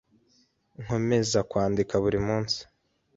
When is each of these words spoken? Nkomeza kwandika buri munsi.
Nkomeza 0.81 1.39
kwandika 1.49 1.93
buri 2.03 2.19
munsi. 2.27 2.59